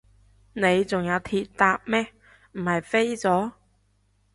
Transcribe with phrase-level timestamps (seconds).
[0.53, 2.07] 你仲有鐵搭咩，
[2.53, 3.51] 唔係飛咗？